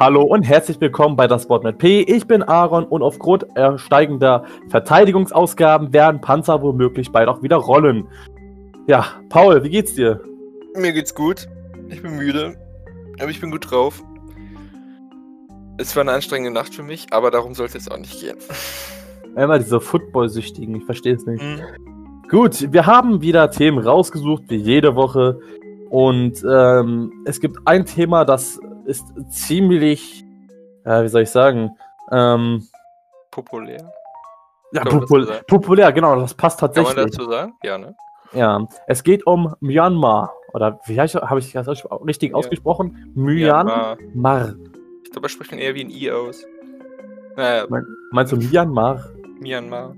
[0.00, 2.00] Hallo und herzlich willkommen bei das Wort mit P.
[2.00, 3.44] Ich bin Aaron und aufgrund
[3.76, 8.08] steigender Verteidigungsausgaben werden Panzer womöglich bald auch wieder rollen.
[8.86, 10.22] Ja, Paul, wie geht's dir?
[10.74, 11.48] Mir geht's gut.
[11.90, 12.56] Ich bin müde,
[13.20, 14.02] aber ich bin gut drauf.
[15.76, 18.38] Es war eine anstrengende Nacht für mich, aber darum sollte es auch nicht gehen.
[19.36, 21.44] Einmal diese Football-Süchtigen, ich verstehe es nicht.
[21.44, 21.60] Mhm.
[22.30, 25.38] Gut, wir haben wieder Themen rausgesucht, wie jede Woche.
[25.90, 28.58] Und ähm, es gibt ein Thema, das
[28.90, 30.24] ist ziemlich,
[30.84, 31.70] äh, wie soll ich sagen,
[32.10, 32.66] ähm,
[33.30, 33.92] populär.
[34.72, 36.94] Ja, popul populär, genau, das passt tatsächlich.
[36.94, 37.52] Kann man dazu sagen?
[37.62, 37.96] Ja, ne?
[38.32, 40.32] Ja, es geht um Myanmar.
[40.52, 41.06] Oder wie habe
[41.38, 42.36] ich das richtig ja.
[42.36, 43.12] ausgesprochen?
[43.14, 43.96] Myanmar.
[43.96, 44.54] Myanmar.
[45.04, 46.44] Ich glaube, er spricht eher wie ein I aus.
[47.36, 47.66] Naja.
[48.12, 49.04] Meinst du Myanmar?
[49.40, 49.94] Myanmar.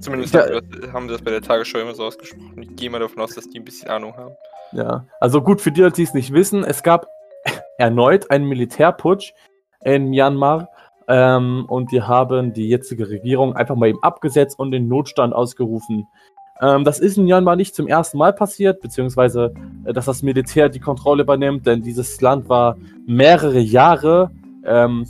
[0.00, 0.42] Zumindest ja.
[0.92, 2.60] haben sie das bei der Tagesschau immer so ausgesprochen.
[2.60, 4.34] Ich gehe mal davon aus, dass die ein bisschen Ahnung haben.
[4.72, 7.06] Ja, also gut, für die, die es nicht wissen, es gab
[7.78, 9.32] erneut einen Militärputsch
[9.84, 10.68] in Myanmar
[11.08, 16.06] ähm, und die haben die jetzige Regierung einfach mal eben abgesetzt und den Notstand ausgerufen.
[16.60, 19.52] Ähm, das ist in Myanmar nicht zum ersten Mal passiert, beziehungsweise
[19.84, 24.30] äh, dass das Militär die Kontrolle übernimmt, denn dieses Land war mehrere Jahre,
[24.64, 25.04] ähm,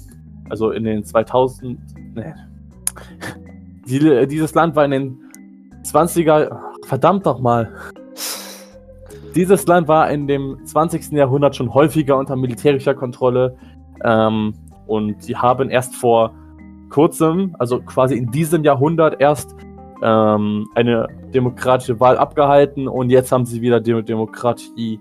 [0.49, 1.79] also in den 2000,
[2.15, 2.35] nee,
[3.87, 5.19] die, dieses Land war in den
[5.85, 7.75] 20er, verdammt doch mal.
[9.35, 11.13] Dieses Land war in dem 20.
[11.13, 13.57] Jahrhundert schon häufiger unter militärischer Kontrolle
[14.05, 14.55] ähm,
[14.87, 16.35] und sie haben erst vor
[16.91, 19.57] kurzem, also quasi in diesem Jahrhundert erst
[20.03, 25.01] ähm, eine demokratische Wahl abgehalten und jetzt haben sie wieder die Demokratie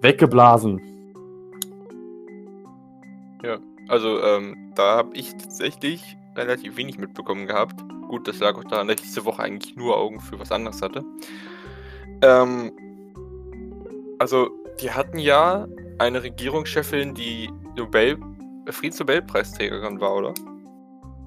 [0.00, 0.80] weggeblasen.
[3.44, 7.84] Ja, also ähm, da habe ich tatsächlich relativ wenig mitbekommen gehabt.
[8.08, 10.80] Gut, das lag auch daran, dass ich diese Woche eigentlich nur Augen für was anderes
[10.80, 11.04] hatte.
[12.22, 12.72] Ähm,
[14.18, 14.50] also,
[14.80, 15.66] die hatten ja
[15.98, 18.18] eine Regierungschefin, die Nobel
[18.68, 20.34] Friedensnobelpreisträgerin war, oder?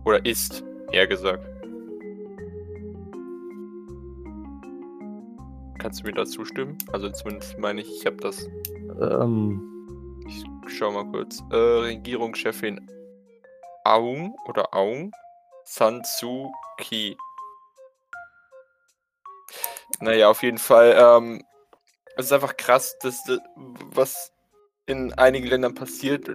[0.05, 1.45] Oder ist, eher gesagt.
[5.79, 6.77] Kannst du mir da zustimmen?
[6.91, 8.47] Also zumindest meine ich, ich habe das.
[8.99, 9.69] Ähm.
[10.27, 10.43] Ich
[10.77, 11.41] schau mal kurz.
[11.51, 12.85] Äh, Regierungschefin
[13.85, 15.11] Aung oder Aung
[15.63, 17.17] San Suu Kyi.
[20.01, 20.95] Naja, auf jeden Fall.
[20.97, 21.43] Ähm,
[22.19, 23.23] es ist einfach krass, dass,
[23.55, 24.33] was
[24.85, 26.29] in einigen Ländern passiert,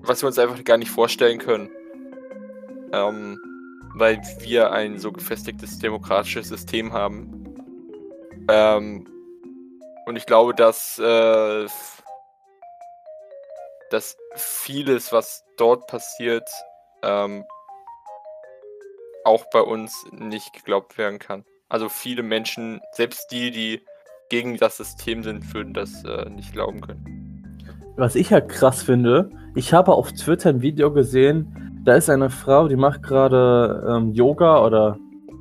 [0.00, 1.70] was wir uns einfach gar nicht vorstellen können.
[2.92, 3.38] Ähm,
[3.94, 7.54] weil wir ein so gefestigtes demokratisches System haben.
[8.48, 9.06] Ähm,
[10.06, 11.66] und ich glaube, dass, äh,
[13.90, 16.48] dass vieles, was dort passiert,
[17.02, 17.44] ähm,
[19.24, 21.44] auch bei uns nicht geglaubt werden kann.
[21.68, 23.84] Also viele Menschen, selbst die, die
[24.32, 27.44] gegen das System sind, würden das äh, nicht glauben können.
[27.96, 32.30] Was ich ja krass finde, ich habe auf Twitter ein Video gesehen, da ist eine
[32.30, 34.96] Frau, die macht gerade ähm, Yoga oder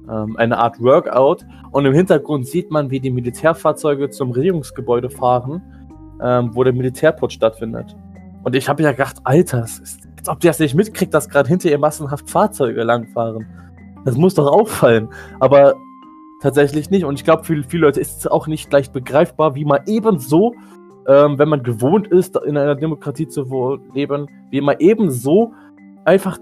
[0.09, 5.61] ähm, eine Art Workout und im Hintergrund sieht man, wie die Militärfahrzeuge zum Regierungsgebäude fahren,
[6.21, 7.95] ähm, wo der Militärputsch stattfindet.
[8.43, 11.47] Und ich habe ja gedacht, Alter, ist, als ob die das nicht mitkriegt, dass gerade
[11.47, 13.47] hinter ihr massenhaft Fahrzeuge langfahren.
[14.03, 15.07] Das muss doch auffallen.
[15.39, 15.75] Aber
[16.41, 17.05] tatsächlich nicht.
[17.05, 20.53] Und ich glaube, für viele Leute ist es auch nicht leicht begreifbar, wie man ebenso,
[21.07, 25.53] ähm, wenn man gewohnt ist, in einer Demokratie zu leben, wie man ebenso
[26.03, 26.37] einfach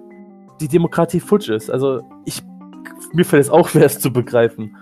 [0.59, 1.69] die Demokratie futsch ist.
[1.69, 2.41] Also ich,
[3.13, 4.75] mir fällt es auch schwer, es zu begreifen.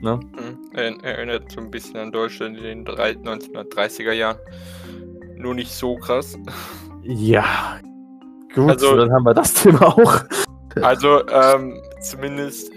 [0.00, 0.18] Ne?
[0.74, 4.38] Hm, erinnert so ein bisschen an Deutschland in den 1930er Jahren.
[5.36, 6.38] Nur nicht so krass.
[7.02, 7.78] Ja,
[8.54, 10.22] gut, also, dann haben wir das Thema auch.
[10.82, 12.72] Also, ähm, zumindest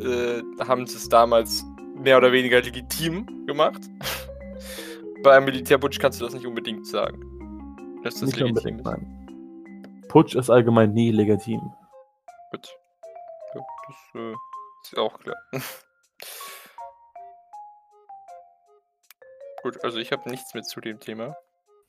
[0.00, 3.82] äh, haben sie es damals mehr oder weniger legitim gemacht.
[5.22, 7.20] Bei einem Militärputsch kannst du das nicht unbedingt sagen.
[8.02, 8.86] Dass das nicht legitim unbedingt, ist.
[8.86, 10.04] nein.
[10.08, 11.60] Putsch ist allgemein nie legitim.
[12.50, 12.76] Gut.
[13.54, 14.34] Ja, das äh,
[14.82, 15.36] ist auch klar.
[19.62, 21.34] Gut, also ich habe nichts mehr zu dem Thema.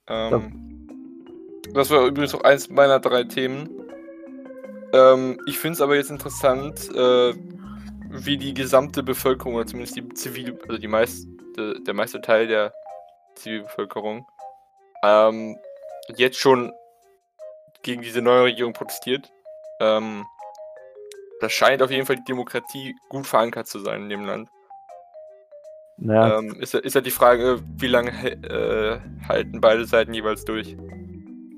[0.08, 1.74] Ähm, ja.
[1.74, 3.70] Das war übrigens auch eins meiner drei Themen.
[4.94, 7.34] Ähm, ich finde es aber jetzt interessant, äh,
[8.24, 11.28] wie die gesamte Bevölkerung, oder zumindest die Zivil, also die meiste,
[11.86, 12.74] der meiste Teil der
[13.36, 14.26] Zivilbevölkerung,
[15.04, 15.58] ähm,
[16.16, 16.72] jetzt schon
[17.84, 19.32] gegen diese neue Regierung protestiert.
[19.80, 20.26] Ähm,
[21.42, 24.50] das scheint auf jeden Fall die Demokratie gut verankert zu sein in dem Land.
[25.98, 26.40] Ja.
[26.40, 30.76] Ähm, ist, ist ja die Frage, wie lange äh, halten beide Seiten jeweils durch?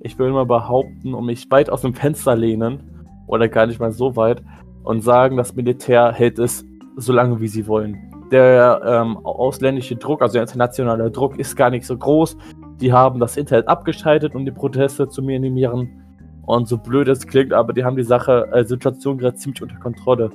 [0.01, 2.93] Ich will mal behaupten, um mich weit aus dem Fenster lehnen,
[3.27, 4.41] oder gar nicht mal so weit,
[4.87, 7.97] und sagen, das Militär hält es so lange, wie sie wollen.
[8.31, 12.37] Der ähm, ausländische Druck, also der internationale Druck, ist gar nicht so groß.
[12.79, 16.03] die haben das Internet abgeschaltet, um die Proteste zu minimieren.
[16.45, 19.75] Und so blöd es klingt, aber die haben die Sache, äh, Situation gerade ziemlich unter
[19.75, 20.29] Kontrolle.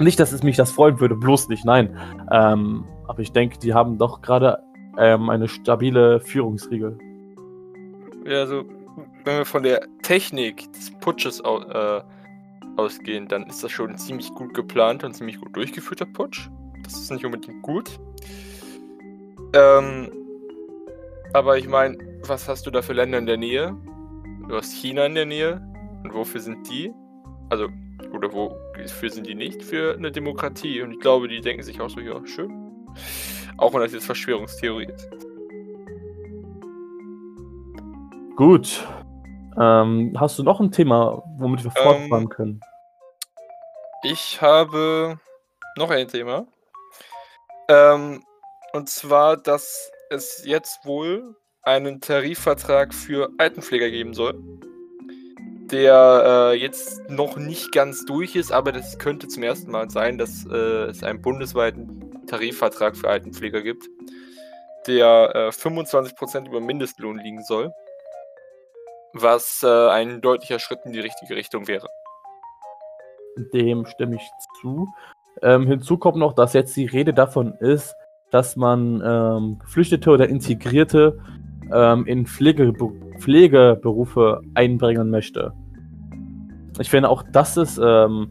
[0.00, 1.94] Nicht, dass es mich das freuen würde, bloß nicht, nein.
[2.30, 4.60] Ähm, aber ich denke, die haben doch gerade
[4.96, 6.96] ähm, eine stabile Führungsriegel.
[8.24, 8.64] Ja, also,
[9.24, 12.00] wenn wir von der Technik des Putsches äh,
[12.78, 16.48] ausgehen, dann ist das schon ziemlich gut geplant und ziemlich gut durchgeführter Putsch.
[16.84, 17.98] Das ist nicht unbedingt gut.
[19.52, 20.10] Ähm,
[21.32, 23.76] aber ich meine, was hast du da für Länder in der Nähe?
[24.48, 25.60] Du hast China in der Nähe.
[26.04, 26.92] Und wofür sind die?
[27.50, 27.68] Also,
[28.12, 29.62] oder wofür sind die nicht?
[29.62, 30.80] Für eine Demokratie.
[30.82, 32.50] Und ich glaube, die denken sich auch so, ja, schön.
[33.56, 35.10] Auch wenn das jetzt Verschwörungstheorie ist.
[38.36, 38.86] Gut.
[39.60, 42.60] Ähm, hast du noch ein Thema, womit wir fortfahren ähm, können?
[44.02, 45.18] Ich habe
[45.76, 46.46] noch ein Thema.
[47.68, 48.24] Ähm,
[48.72, 54.40] und zwar, dass es jetzt wohl einen Tarifvertrag für Altenpfleger geben soll,
[55.70, 60.16] der äh, jetzt noch nicht ganz durch ist, aber das könnte zum ersten Mal sein,
[60.16, 63.84] dass äh, es einen bundesweiten Tarifvertrag für Altenpfleger gibt,
[64.86, 67.72] der äh, 25% über Mindestlohn liegen soll,
[69.12, 71.88] was äh, ein deutlicher Schritt in die richtige Richtung wäre.
[73.38, 74.30] Dem stimme ich
[74.60, 74.88] zu.
[75.42, 77.94] Ähm, hinzu kommt noch, dass jetzt die Rede davon ist,
[78.30, 81.18] dass man ähm, Geflüchtete oder Integrierte
[81.72, 82.72] ähm, in Pflege,
[83.18, 85.52] Pflegeberufe einbringen möchte.
[86.78, 87.80] Ich finde auch, das ist.
[87.82, 88.30] Ähm,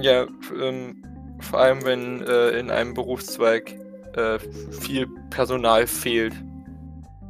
[0.00, 0.26] ja,
[0.60, 1.02] ähm,
[1.40, 3.74] vor allem wenn äh, in einem Berufszweig
[4.14, 4.38] äh,
[4.70, 6.34] viel Personal fehlt,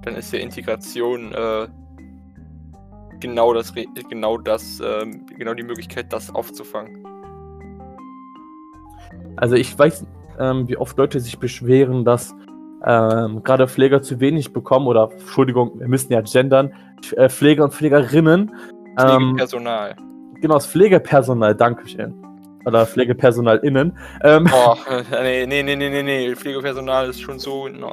[0.03, 1.67] dann ist ja Integration äh,
[3.25, 3.73] genau das,
[4.11, 7.03] genau das, ähm, genau die Möglichkeit, das aufzufangen.
[9.37, 10.05] Also ich weiß,
[10.39, 12.35] ähm, wie oft Leute sich beschweren, dass
[12.85, 16.75] ähm, gerade Pfleger zu wenig bekommen oder, Entschuldigung, wir müssen ja gendern,
[17.17, 18.55] äh, Pfleger und Pflegerinnen.
[18.99, 19.97] Ähm, Pflegepersonal.
[20.43, 22.15] Genau, das Pflegepersonal, danke schön.
[22.67, 23.99] Oder PflegepersonalInnen.
[24.23, 24.75] Ähm, oh,
[25.23, 27.69] nee, nee, nee, nee, nee, Pflegepersonal ist schon so.
[27.69, 27.91] No.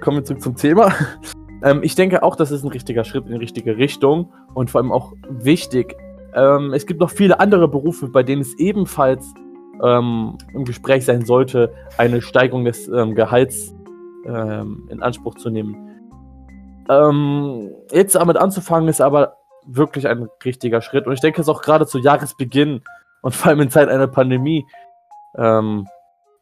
[0.00, 0.94] Kommen wir zurück zum Thema.
[1.62, 4.80] Ähm, ich denke auch, das ist ein richtiger Schritt in die richtige Richtung und vor
[4.80, 5.96] allem auch wichtig.
[6.34, 9.32] Ähm, es gibt noch viele andere Berufe, bei denen es ebenfalls
[9.82, 13.74] ähm, im Gespräch sein sollte, eine Steigerung des ähm, Gehalts
[14.26, 15.76] ähm, in Anspruch zu nehmen.
[16.88, 19.36] Ähm, jetzt damit anzufangen, ist aber
[19.66, 21.06] wirklich ein richtiger Schritt.
[21.06, 22.82] Und ich denke, es ist auch gerade zu Jahresbeginn
[23.22, 24.66] und vor allem in Zeit einer Pandemie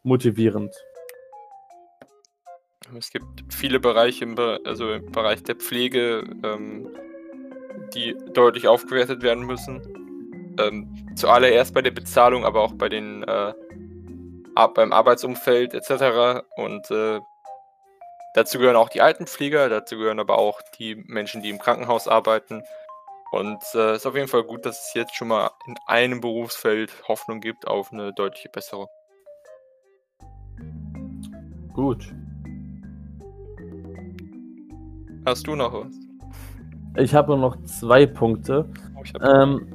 [0.03, 0.75] motivierend.
[2.97, 6.89] Es gibt viele Bereiche im, Be also im Bereich der Pflege, ähm,
[7.93, 10.55] die deutlich aufgewertet werden müssen.
[10.59, 13.53] Ähm, zuallererst bei der Bezahlung, aber auch bei den äh,
[14.75, 16.43] beim Arbeitsumfeld etc.
[16.55, 17.19] Und äh,
[18.35, 22.63] dazu gehören auch die Altenpfleger, dazu gehören aber auch die Menschen, die im Krankenhaus arbeiten.
[23.31, 26.19] Und es äh, ist auf jeden Fall gut, dass es jetzt schon mal in einem
[26.19, 28.87] Berufsfeld Hoffnung gibt auf eine deutliche Besserung.
[31.73, 32.13] Gut.
[35.25, 35.93] Hast du noch was?
[36.97, 38.67] Ich habe noch zwei Punkte.
[38.97, 39.67] Oh, ähm,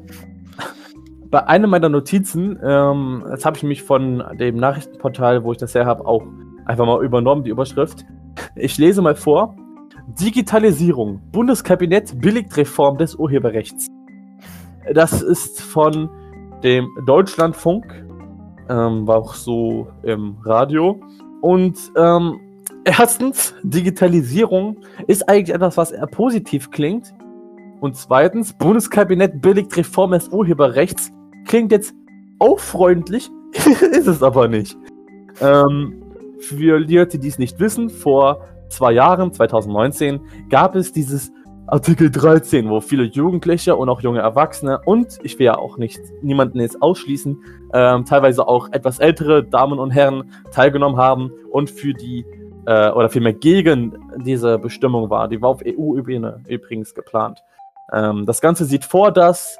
[1.31, 5.75] bei einem meiner Notizen, ähm, das habe ich mich von dem Nachrichtenportal, wo ich das
[5.75, 6.25] her habe, auch
[6.64, 8.05] einfach mal übernommen, die Überschrift.
[8.56, 9.56] Ich lese mal vor.
[10.20, 11.20] Digitalisierung.
[11.31, 13.88] Bundeskabinett billigt Reform des Urheberrechts.
[14.94, 16.10] Das ist von
[16.62, 18.05] dem Deutschlandfunk,
[18.69, 21.00] ähm, war auch so im Radio.
[21.41, 22.41] Und ähm,
[22.86, 27.12] erstens, Digitalisierung ist eigentlich etwas, was eher positiv klingt.
[27.81, 31.10] Und zweitens, Bundeskabinett billigt Reform des Urheberrechts.
[31.44, 31.94] Klingt jetzt
[32.38, 33.28] auch freundlich,
[33.93, 34.76] ist es aber nicht.
[35.40, 36.02] Ähm,
[36.38, 41.32] für Leute, die es nicht wissen, vor zwei Jahren, 2019, gab es dieses
[41.69, 45.98] Artikel 13, wo viele Jugendliche und auch junge Erwachsene und ich will ja auch nicht
[46.22, 47.43] niemanden jetzt ausschließen,
[47.74, 52.24] ähm, teilweise auch etwas ältere Damen und Herren teilgenommen haben und für die
[52.67, 55.29] äh, oder vielmehr gegen diese Bestimmung war.
[55.29, 57.43] Die war auf EU-Ebene übrigens geplant.
[57.93, 59.56] Ähm, das Ganze sieht vor, dass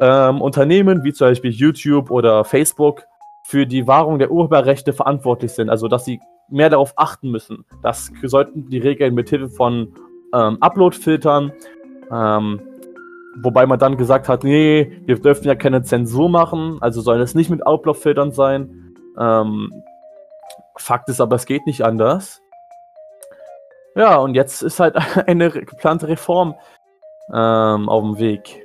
[0.00, 3.04] ähm, Unternehmen wie zum Beispiel YouTube oder Facebook
[3.44, 5.68] für die Wahrung der Urheberrechte verantwortlich sind.
[5.68, 7.64] Also dass sie mehr darauf achten müssen.
[7.82, 9.94] Das sollten die Regeln mit Hilfe von
[10.34, 11.52] ähm, Upload-Filtern,
[12.10, 12.60] ähm,
[13.42, 17.34] wobei man dann gesagt hat, nee, wir dürfen ja keine Zensur machen, also soll es
[17.34, 18.94] nicht mit Upload-Filtern sein.
[19.18, 19.70] Ähm,
[20.76, 22.42] Fakt ist aber, es geht nicht anders.
[23.94, 26.54] Ja, und jetzt ist halt eine geplante Reform
[27.32, 28.64] ähm, auf dem Weg.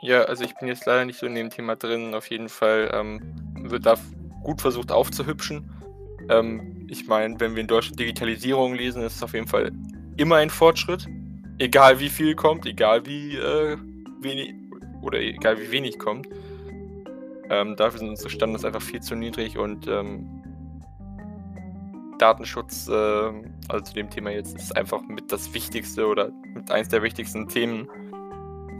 [0.00, 2.14] Ja, also ich bin jetzt leider nicht so in dem Thema drin.
[2.14, 3.20] Auf jeden Fall ähm,
[3.54, 3.94] wird da
[4.42, 5.70] gut versucht aufzuhübschen.
[6.28, 9.70] Ähm, ich meine, wenn wir in Deutschland Digitalisierung lesen, ist es auf jeden Fall
[10.16, 11.06] immer ein Fortschritt.
[11.58, 13.76] Egal wie viel kommt, egal wie äh,
[14.20, 14.54] wenig
[15.02, 16.26] oder egal wie wenig kommt.
[17.52, 20.42] Ähm, dafür sind unsere Standards einfach viel zu niedrig und ähm,
[22.18, 23.30] Datenschutz, äh,
[23.68, 27.48] also zu dem Thema jetzt, ist einfach mit das Wichtigste oder mit eins der wichtigsten
[27.48, 27.88] Themen,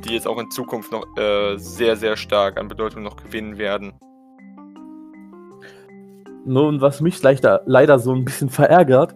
[0.06, 3.92] die jetzt auch in Zukunft noch äh, sehr, sehr stark an Bedeutung noch gewinnen werden.
[6.46, 9.14] Nun, was mich leider, leider so ein bisschen verärgert,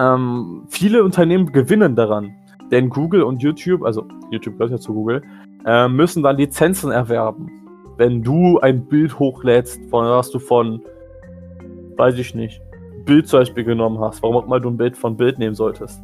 [0.00, 2.34] ähm, viele Unternehmen gewinnen daran.
[2.72, 5.22] Denn Google und YouTube, also YouTube gehört ja zu Google,
[5.64, 7.65] äh, müssen dann Lizenzen erwerben.
[7.96, 10.82] Wenn du ein Bild hochlädst, von was du von,
[11.96, 12.60] weiß ich nicht,
[13.04, 16.00] Bild zum Beispiel genommen hast, warum auch mal du ein Bild von Bild nehmen solltest.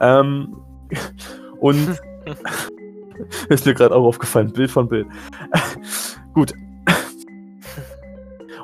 [0.00, 0.56] Ähm,
[1.60, 2.00] und
[3.48, 5.06] ist mir gerade auch aufgefallen, Bild von Bild.
[6.34, 6.52] Gut.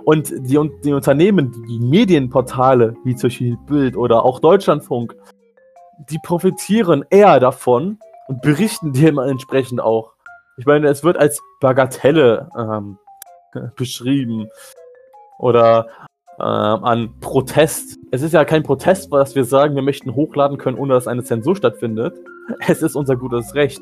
[0.04, 5.14] Und die, die Unternehmen, die Medienportale, wie zum Beispiel Bild oder auch Deutschlandfunk,
[6.11, 10.12] die profitieren eher davon und berichten dementsprechend auch.
[10.62, 12.97] Ich meine, es wird als Bagatelle ähm,
[13.76, 14.49] beschrieben.
[15.40, 15.88] Oder
[16.38, 17.99] ähm, an Protest.
[18.12, 21.25] Es ist ja kein Protest, dass wir sagen, wir möchten hochladen können, ohne dass eine
[21.25, 22.16] Zensur stattfindet.
[22.69, 23.81] Es ist unser gutes Recht.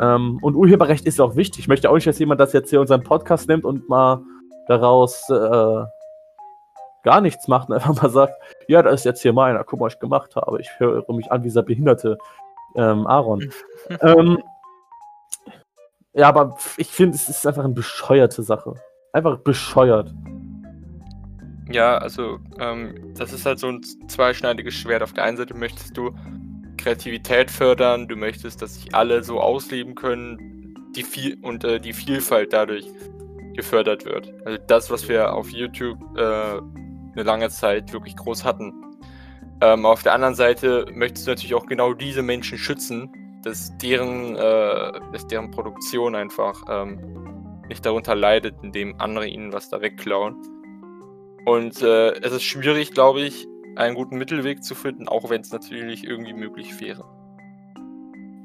[0.00, 1.60] Ähm, und Urheberrecht ist auch wichtig.
[1.60, 4.22] Ich möchte auch nicht, dass jemand das jetzt hier unseren Podcast nimmt und mal
[4.68, 5.84] daraus äh,
[7.04, 8.34] gar nichts macht und einfach mal sagt,
[8.68, 10.60] ja, das ist jetzt hier meiner, guck mal, was ich gemacht habe.
[10.60, 12.18] Ich höre mich an wie dieser behinderte
[12.76, 13.50] ähm, Aaron.
[14.02, 14.42] ähm,
[16.14, 18.74] ja, aber ich finde, es ist einfach eine bescheuerte Sache.
[19.12, 20.12] Einfach bescheuert.
[21.70, 25.02] Ja, also ähm, das ist halt so ein zweischneidiges Schwert.
[25.02, 26.14] Auf der einen Seite möchtest du
[26.76, 31.92] Kreativität fördern, du möchtest, dass sich alle so ausleben können, die viel und äh, die
[31.92, 32.86] Vielfalt dadurch
[33.54, 34.32] gefördert wird.
[34.44, 38.72] Also das, was wir auf YouTube äh, eine lange Zeit wirklich groß hatten.
[39.60, 43.10] Ähm, auf der anderen Seite möchtest du natürlich auch genau diese Menschen schützen,
[43.42, 49.68] dass deren, äh, dass deren Produktion einfach ähm, nicht darunter leidet, indem andere ihnen was
[49.68, 50.36] da wegklauen.
[51.44, 53.46] Und äh, es ist schwierig, glaube ich,
[53.76, 57.04] einen guten Mittelweg zu finden, auch wenn es natürlich irgendwie möglich wäre.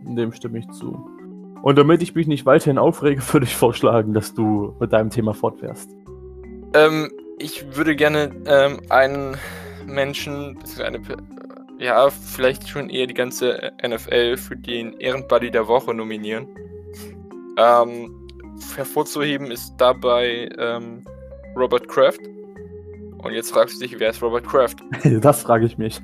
[0.04, 0.98] Dem stimme ich zu.
[1.62, 5.34] Und damit ich mich nicht weiterhin aufrege, würde ich vorschlagen, dass du mit deinem Thema
[5.34, 5.90] fortfährst.
[6.74, 9.38] Ähm, ich würde gerne ähm, einen
[9.86, 11.02] Menschen, eine,
[11.80, 16.48] ja, vielleicht schon eher die ganze NFL für den Ehrenbuddy der Woche nominieren.
[17.58, 18.28] Ähm,
[18.76, 21.06] hervorzuheben ist dabei ähm,
[21.56, 22.20] Robert Kraft.
[23.20, 24.80] Und jetzt fragst du dich, wer ist Robert Kraft?
[25.22, 26.00] das frage ich mich.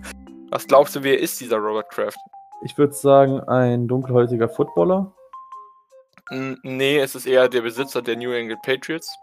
[0.51, 2.17] Was glaubst du, wer ist dieser Robert Kraft?
[2.63, 5.11] Ich würde sagen, ein dunkelhäutiger Footballer.
[6.29, 9.13] Nee, es ist eher der Besitzer der New England Patriots.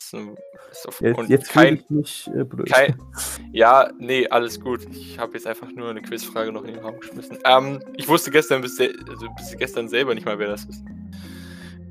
[0.00, 2.70] Jetzt jetzt kein, ich mich äh, blöd.
[2.70, 3.00] Kein,
[3.52, 4.86] ja, nee, alles gut.
[4.90, 7.38] Ich habe jetzt einfach nur eine Quizfrage noch in den Raum geschmissen.
[7.44, 10.82] Ähm, ich wusste gestern bis, also bis gestern selber nicht mal, wer das ist.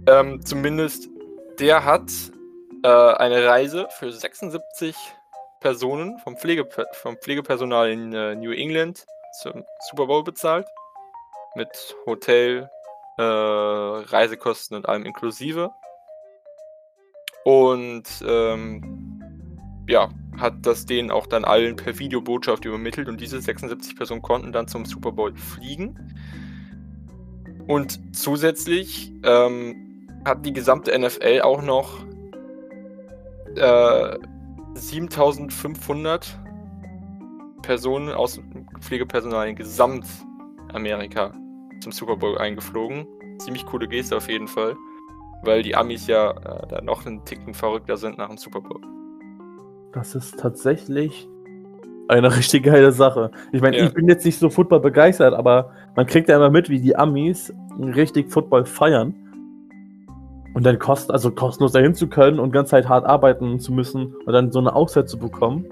[0.07, 1.09] Ähm, zumindest
[1.59, 2.11] der hat
[2.83, 4.95] äh, eine Reise für 76
[5.59, 9.05] Personen vom, Pflege, vom Pflegepersonal in äh, New England
[9.41, 10.65] zum Super Bowl bezahlt.
[11.55, 11.69] Mit
[12.05, 12.69] Hotel,
[13.17, 15.71] äh, Reisekosten und allem inklusive.
[17.45, 19.21] Und ähm,
[19.87, 24.51] ja, hat das denen auch dann allen per Videobotschaft übermittelt und diese 76 Personen konnten
[24.51, 25.95] dann zum Super Bowl fliegen.
[27.67, 32.05] Und zusätzlich ähm, hat die gesamte NFL auch noch
[33.55, 34.17] äh,
[34.75, 36.39] 7500
[37.61, 38.39] Personen aus
[38.79, 41.33] Pflegepersonal in Gesamtamerika
[41.81, 43.05] zum Super Bowl eingeflogen.
[43.39, 44.75] Ziemlich coole Geste auf jeden Fall,
[45.43, 48.81] weil die Amis ja äh, da noch einen Ticken verrückter sind nach dem Super Bowl.
[49.93, 51.27] Das ist tatsächlich
[52.07, 53.31] eine richtig geile Sache.
[53.51, 53.85] Ich meine, ja.
[53.85, 56.95] ich bin jetzt nicht so Football begeistert, aber man kriegt ja immer mit, wie die
[56.95, 59.15] Amis richtig Football feiern.
[60.55, 64.15] Und dann kost, also kostenlos dahin zu können und ganz Zeit hart arbeiten zu müssen
[64.25, 65.65] und dann so eine Auszeit zu bekommen.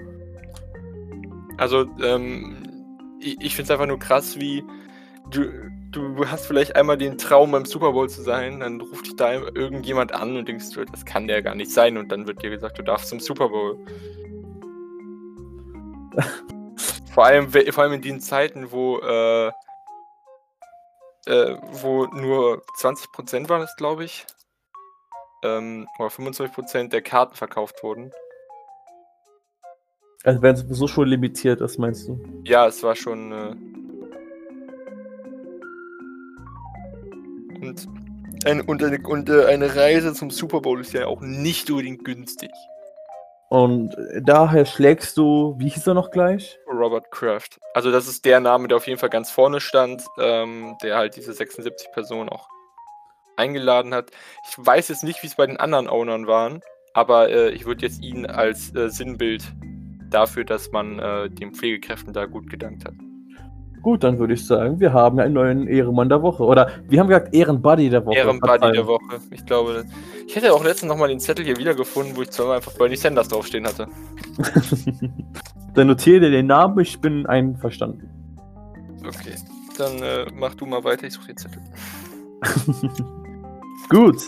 [1.56, 2.56] Also, ähm,
[3.18, 4.62] ich, ich finde es einfach nur krass, wie
[5.30, 5.50] du,
[5.90, 9.32] du hast vielleicht einmal den Traum, beim Super Bowl zu sein, dann ruft dich da
[9.32, 12.50] irgendjemand an und denkst du, das kann der gar nicht sein und dann wird dir
[12.50, 13.78] gesagt, du darfst zum Super Bowl.
[17.12, 19.48] vor, allem, vor allem in den Zeiten, wo, äh,
[21.26, 24.26] äh, wo nur 20% waren es, glaube ich,
[25.42, 28.12] ähm, oder 25% der Karten verkauft wurden.
[30.24, 32.20] Also wenn es so schon limitiert ist, meinst du?
[32.44, 33.32] Ja, es war schon.
[33.32, 33.54] Äh,
[37.60, 37.88] und,
[38.44, 42.04] ein, und, eine, und äh, eine Reise zum Super Bowl ist ja auch nicht unbedingt
[42.04, 42.50] günstig.
[43.48, 46.58] Und daher schlägst du, wie hieß er noch gleich?
[46.70, 47.58] Robert Kraft.
[47.72, 51.16] Also das ist der Name, der auf jeden Fall ganz vorne stand, ähm, der halt
[51.16, 52.46] diese 76 Personen auch
[53.36, 54.10] eingeladen hat.
[54.50, 56.60] Ich weiß jetzt nicht, wie es bei den anderen Ownern waren,
[56.92, 59.44] aber äh, ich würde jetzt ihn als äh, Sinnbild
[60.10, 62.94] dafür, dass man äh, den Pflegekräften da gut gedankt hat.
[63.82, 66.42] Gut, dann würde ich sagen, wir haben einen neuen Ehrenmann der Woche.
[66.42, 68.16] Oder wir haben gesagt Ehrenbuddy der Woche.
[68.16, 69.20] Ehrenbuddy der Woche.
[69.30, 69.84] Ich glaube,
[70.26, 73.28] ich hätte auch letztens nochmal den Zettel hier wiedergefunden, wo ich zweimal einfach Bernie Sanders
[73.28, 73.86] draufstehen hatte.
[75.74, 78.10] dann notiere dir den Namen, ich bin einverstanden.
[79.06, 79.34] Okay,
[79.78, 81.62] dann äh, mach du mal weiter, ich suche den Zettel.
[83.88, 84.22] Gut.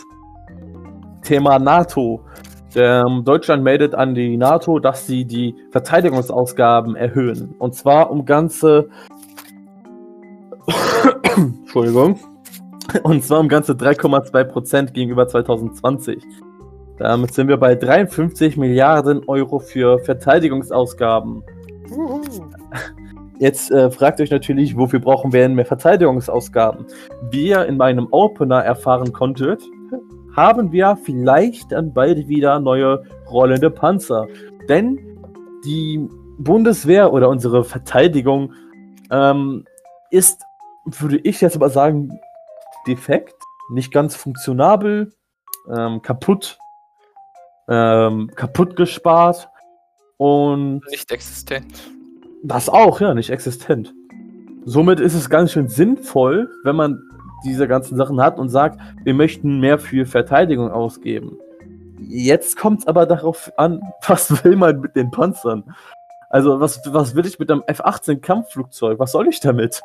[1.23, 2.25] Thema NATO.
[2.73, 7.53] Ähm, Deutschland meldet an die NATO, dass sie die Verteidigungsausgaben erhöhen.
[7.59, 8.89] Und zwar um ganze
[11.35, 12.19] Entschuldigung.
[13.03, 16.23] Und zwar um ganze 3,2% gegenüber 2020.
[16.97, 21.43] Damit sind wir bei 53 Milliarden Euro für Verteidigungsausgaben.
[23.39, 26.85] Jetzt äh, fragt euch natürlich, wofür brauchen wir denn mehr Verteidigungsausgaben?
[27.31, 29.63] Wie ihr in meinem Opener erfahren konntet,
[30.35, 34.27] haben wir vielleicht dann bald wieder neue rollende Panzer.
[34.69, 34.99] Denn
[35.65, 38.53] die Bundeswehr oder unsere Verteidigung
[39.09, 39.65] ähm,
[40.11, 40.43] ist
[40.85, 42.19] würde ich jetzt aber sagen,
[42.87, 43.35] defekt,
[43.69, 45.11] nicht ganz funktionabel,
[45.69, 46.57] ähm, kaputt,
[47.69, 49.49] ähm, kaputt gespart
[50.17, 50.81] und.
[50.89, 51.91] Nicht existent.
[52.43, 53.93] Das auch, ja, nicht existent.
[54.65, 57.01] Somit ist es ganz schön sinnvoll, wenn man
[57.43, 61.37] diese ganzen Sachen hat und sagt, wir möchten mehr für Verteidigung ausgeben.
[61.99, 65.63] Jetzt kommt es aber darauf an, was will man mit den Panzern?
[66.29, 68.99] Also, was, was will ich mit einem F-18 Kampfflugzeug?
[68.99, 69.81] Was soll ich damit?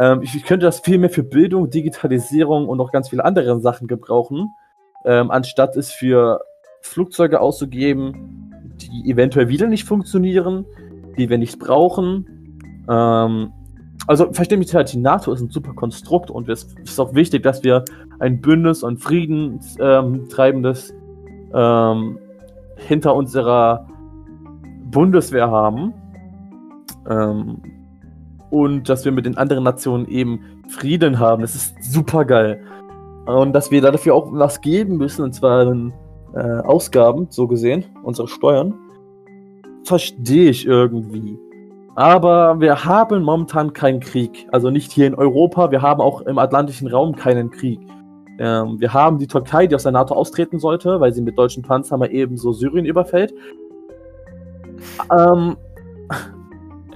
[0.00, 3.60] Ähm, ich, ich, könnte das viel mehr für Bildung, Digitalisierung und noch ganz viele andere
[3.60, 4.56] Sachen gebrauchen,
[5.04, 6.40] ähm, anstatt es für
[6.80, 10.64] Flugzeuge auszugeben, die eventuell wieder nicht funktionieren,
[11.18, 12.80] die wir nicht brauchen.
[12.88, 13.52] Ähm,
[14.06, 17.42] also verstehe mich halt, die NATO ist ein super Konstrukt und es ist auch wichtig,
[17.42, 17.84] dass wir
[18.20, 20.94] ein Bündnis und Friedenstreibendes
[21.52, 22.18] ähm,
[22.76, 23.86] hinter unserer
[24.90, 25.92] Bundeswehr haben.
[27.08, 27.60] Ähm,
[28.50, 31.42] und dass wir mit den anderen Nationen eben Frieden haben.
[31.42, 32.60] Das ist super geil.
[33.26, 35.72] Und dass wir dafür auch was geben müssen, und zwar
[36.34, 38.74] äh, Ausgaben, so gesehen, unsere Steuern,
[39.84, 41.38] verstehe ich irgendwie.
[41.94, 44.48] Aber wir haben momentan keinen Krieg.
[44.52, 47.80] Also nicht hier in Europa, wir haben auch im atlantischen Raum keinen Krieg.
[48.38, 51.62] Ähm, wir haben die Türkei, die aus der NATO austreten sollte, weil sie mit deutschen
[51.62, 53.34] Panzern mal eben so Syrien überfällt.
[55.12, 55.56] Ähm,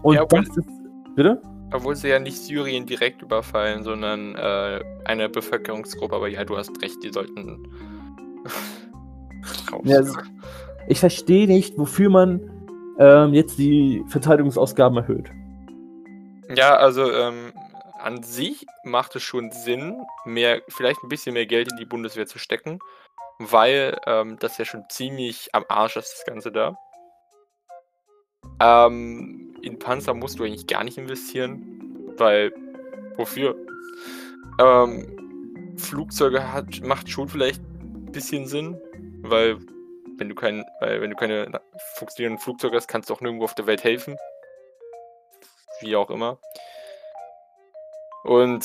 [0.03, 0.69] und ja, das ist
[1.15, 1.41] Bitte?
[1.73, 6.15] Obwohl sie ja nicht Syrien direkt überfallen, sondern äh, eine Bevölkerungsgruppe.
[6.15, 7.69] Aber ja, du hast recht, die sollten.
[9.83, 10.17] Ja, also,
[10.89, 12.41] ich verstehe nicht, wofür man
[12.99, 15.31] ähm, jetzt die Verteidigungsausgaben erhöht.
[16.55, 17.53] Ja, also ähm,
[17.99, 22.27] an sich macht es schon Sinn, mehr, vielleicht ein bisschen mehr Geld in die Bundeswehr
[22.27, 22.79] zu stecken,
[23.39, 26.77] weil ähm, das ja schon ziemlich am Arsch ist, das Ganze da.
[28.61, 29.34] Ähm,
[29.65, 32.53] in Panzer musst du eigentlich gar nicht investieren, weil
[33.17, 33.57] wofür?
[34.61, 38.79] Ähm, Flugzeuge hat, macht schon vielleicht ein bisschen Sinn,
[39.23, 39.59] weil
[40.19, 41.61] wenn du kein, weil wenn du keine
[41.97, 44.17] funktionierenden Flugzeuge hast, kannst du auch nirgendwo auf der Welt helfen.
[45.81, 46.39] Wie auch immer.
[48.23, 48.65] Und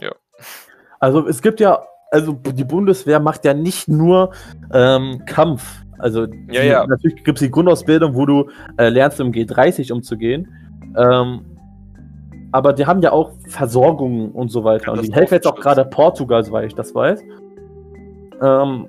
[0.00, 0.14] ja.
[1.00, 4.32] Also es gibt ja, also die Bundeswehr macht ja nicht nur
[4.72, 5.82] ähm, Kampf.
[5.98, 6.86] Also ja, ja.
[6.86, 10.48] natürlich gibt es die Grundausbildung, wo du äh, lernst, um G30 umzugehen.
[10.96, 11.40] Ähm,
[12.52, 14.92] aber die haben ja auch Versorgung und so weiter.
[14.92, 17.22] und die helfen jetzt auch gerade Portugal, soweit ich das weiß.
[18.40, 18.86] Ähm,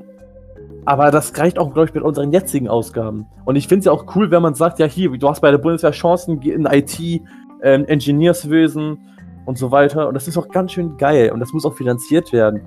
[0.86, 3.26] aber das reicht auch, glaube ich, mit unseren jetzigen Ausgaben.
[3.46, 5.52] Und ich finde es ja auch cool, wenn man sagt, ja hier, du hast bei
[5.52, 7.00] der Bundeswehr Chancen in IT,
[7.62, 8.98] ähm, Ingenieurswesen
[9.46, 10.08] und so weiter.
[10.08, 11.32] Und das ist auch ganz schön geil.
[11.32, 12.62] Und das muss auch finanziert werden.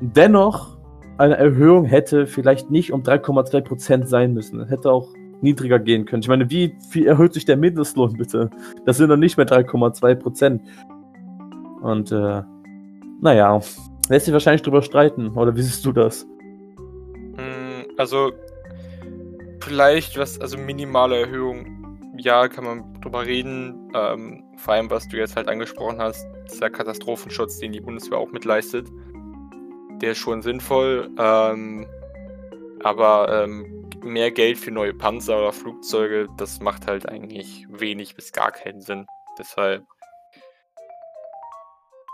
[0.00, 0.77] Dennoch
[1.18, 4.66] eine Erhöhung hätte vielleicht nicht um 3,2% sein müssen.
[4.66, 6.22] Hätte auch niedriger gehen können.
[6.22, 8.50] Ich meine, wie viel erhöht sich der Mindestlohn bitte?
[8.86, 10.60] Das sind dann nicht mehr 3,2%.
[11.82, 12.42] Und äh,
[13.20, 13.60] naja,
[14.08, 15.30] lässt sich wahrscheinlich drüber streiten.
[15.30, 16.26] Oder wie siehst du das?
[17.36, 18.32] Hm, also,
[19.60, 23.90] vielleicht was, also minimale Erhöhung, ja, kann man drüber reden.
[23.94, 28.30] Ähm, vor allem, was du jetzt halt angesprochen hast, dieser Katastrophenschutz, den die Bundeswehr auch
[28.30, 28.88] mitleistet
[30.00, 31.10] der ist schon sinnvoll.
[31.18, 31.86] Ähm,
[32.82, 38.32] aber ähm, mehr Geld für neue Panzer oder Flugzeuge, das macht halt eigentlich wenig bis
[38.32, 39.06] gar keinen Sinn.
[39.38, 39.84] Deshalb.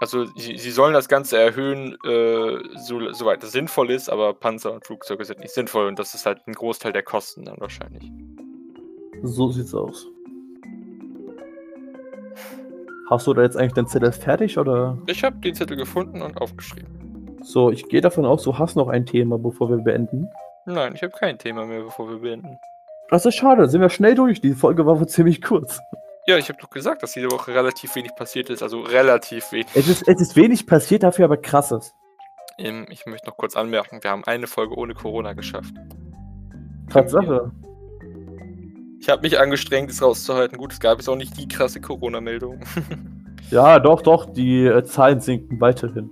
[0.01, 4.73] Also sie, sie sollen das Ganze erhöhen, äh, so, soweit es sinnvoll ist, aber Panzer
[4.73, 8.11] und Flugzeuge sind nicht sinnvoll und das ist halt ein Großteil der Kosten dann wahrscheinlich.
[9.23, 10.07] So sieht's aus.
[13.09, 14.99] Hast du da jetzt eigentlich dein Zettel fertig oder?
[15.07, 17.05] Ich habe den Zettel gefunden und aufgeschrieben.
[17.45, 20.31] So, ich gehe davon aus, du hast noch ein Thema, bevor wir beenden.
[20.65, 22.59] Nein, ich habe kein Thema mehr, bevor wir beenden.
[23.11, 24.41] Das ist schade, sind wir schnell durch.
[24.41, 25.79] Die Folge war wohl ziemlich kurz.
[26.27, 29.67] Ja, ich habe doch gesagt, dass diese Woche relativ wenig passiert ist, also relativ wenig.
[29.75, 31.93] Es ist, es ist wenig passiert, dafür aber krasses.
[32.57, 35.75] Ähm, ich möchte noch kurz anmerken, wir haben eine Folge ohne Corona geschafft.
[36.89, 37.53] Tatsache.
[39.01, 40.57] Ich habe mich angestrengt, es rauszuhalten.
[40.57, 42.61] Gut, es gab jetzt auch nicht die krasse Corona-Meldung.
[43.51, 46.11] Ja, doch, doch, die äh, Zahlen sinken weiterhin.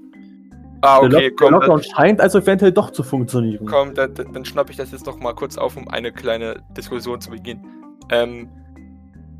[0.82, 3.66] Ah, der, okay, Lock komm, der Lockdown scheint also eventuell doch zu funktionieren.
[3.66, 7.20] komm dann, dann, schnappe ich das jetzt noch mal kurz auf, um eine kleine Diskussion
[7.20, 7.64] zu beginnen.
[8.10, 8.48] Ähm,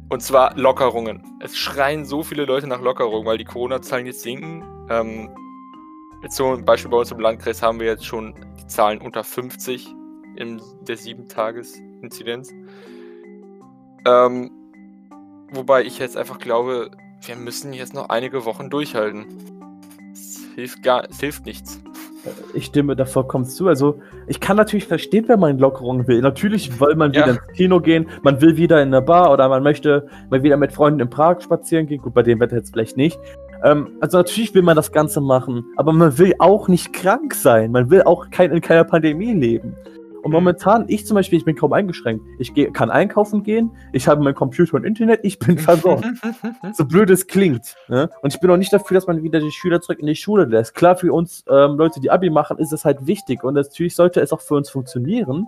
[0.09, 1.23] und zwar Lockerungen.
[1.41, 4.63] Es schreien so viele Leute nach Lockerungen, weil die Corona-Zahlen jetzt sinken.
[4.91, 5.31] Ähm,
[6.23, 9.25] jetzt so ein Beispiel bei uns im Landkreis haben wir jetzt schon die Zahlen unter
[9.25, 9.89] 50
[10.37, 12.51] in der 7-Tages-Inzidenz.
[14.07, 14.51] Ähm,
[15.51, 16.91] wobei ich jetzt einfach glaube,
[17.25, 19.62] wir müssen jetzt noch einige Wochen durchhalten.
[20.53, 21.81] Es hilft gar, es hilft nichts.
[22.55, 23.67] Ich stimme da vollkommen zu.
[23.69, 26.21] Also, ich kann natürlich verstehen, wenn man Lockerungen will.
[26.21, 27.23] Natürlich will man Ja.
[27.23, 30.57] wieder ins Kino gehen, man will wieder in eine Bar oder man möchte mal wieder
[30.57, 32.01] mit Freunden in Prag spazieren gehen.
[32.01, 33.19] Gut, bei dem Wetter jetzt vielleicht nicht.
[33.65, 37.73] Ähm, also, natürlich will man das Ganze machen, aber man will auch nicht krank sein.
[37.73, 39.75] Man will auch kein, in keiner Pandemie leben.
[40.23, 42.25] Und momentan, ich zum Beispiel, ich bin kaum eingeschränkt.
[42.39, 46.07] Ich geh, kann einkaufen gehen, ich habe mein Computer und Internet, ich bin versorgt.
[46.73, 47.75] so blöd es klingt.
[47.89, 48.09] Ne?
[48.23, 50.45] Und ich bin auch nicht dafür, dass man wieder die Schüler zurück in die Schule
[50.45, 50.75] lässt.
[50.75, 54.21] Klar, für uns ähm, Leute, die Abi machen, ist es halt wichtig und natürlich sollte
[54.21, 55.47] es auch für uns funktionieren.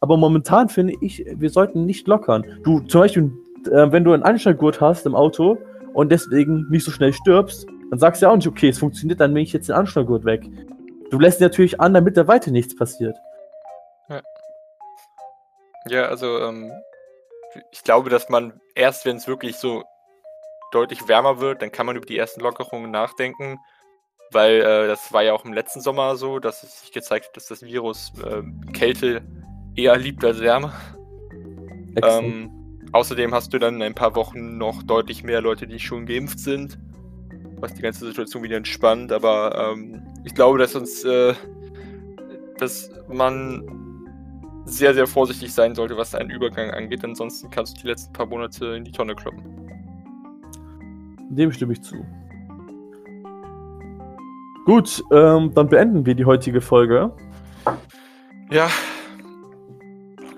[0.00, 2.44] Aber momentan finde ich, wir sollten nicht lockern.
[2.62, 3.32] Du, zum Beispiel,
[3.70, 5.56] äh, wenn du einen Anschnallgurt hast im Auto
[5.94, 9.20] und deswegen nicht so schnell stirbst, dann sagst du ja auch nicht, okay, es funktioniert,
[9.20, 10.42] dann nehme ich jetzt den Anschnallgurt weg.
[11.10, 13.16] Du lässt natürlich an, damit da weiter nichts passiert.
[15.86, 16.72] Ja, also ähm,
[17.72, 19.84] ich glaube, dass man erst, wenn es wirklich so
[20.72, 23.58] deutlich wärmer wird, dann kann man über die ersten Lockerungen nachdenken,
[24.32, 27.36] weil äh, das war ja auch im letzten Sommer so, dass es sich gezeigt hat,
[27.36, 29.22] dass das Virus ähm, Kälte
[29.76, 30.72] eher liebt als Wärme.
[32.02, 32.50] Ähm,
[32.92, 36.40] außerdem hast du dann in ein paar Wochen noch deutlich mehr Leute, die schon geimpft
[36.40, 36.78] sind,
[37.60, 39.12] was die ganze Situation wieder entspannt.
[39.12, 41.34] Aber ähm, ich glaube, dass uns, äh,
[42.58, 43.83] dass man
[44.66, 47.04] sehr, sehr vorsichtig sein sollte, was einen Übergang angeht.
[47.04, 49.42] Ansonsten kannst du die letzten paar Monate in die Tonne kloppen.
[51.30, 51.96] Dem stimme ich zu.
[54.64, 57.12] Gut, ähm, dann beenden wir die heutige Folge.
[58.50, 58.68] Ja.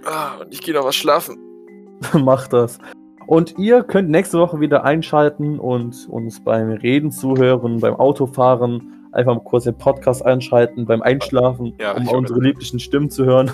[0.05, 1.39] Ah, und ich gehe noch was schlafen.
[2.13, 2.79] Macht das.
[3.27, 9.35] Und ihr könnt nächste Woche wieder einschalten und uns beim Reden zuhören, beim Autofahren, einfach
[9.35, 13.51] mal kurz den Podcast einschalten, beim Einschlafen, Ja, um unsere lieblichen Stimmen zu hören.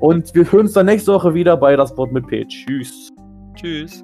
[0.00, 2.44] Und wir hören uns dann nächste Woche wieder bei Das Wort mit P.
[2.46, 3.12] Tschüss.
[3.54, 4.02] Tschüss.